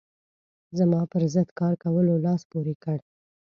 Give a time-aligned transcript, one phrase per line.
[0.77, 2.97] زما پر ضد کار کولو لاس پورې کړ.